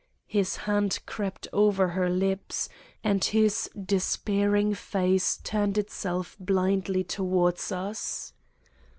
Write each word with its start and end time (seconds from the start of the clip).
His 0.25 0.55
hand 0.55 0.97
crept 1.05 1.47
over 1.53 1.89
her 1.89 2.09
lips, 2.09 2.69
and 3.03 3.23
his 3.23 3.69
despairing 3.79 4.73
face 4.73 5.37
turned 5.43 5.77
itself 5.77 6.35
blindly 6.39 7.03
towards 7.03 7.71
us. 7.71 8.33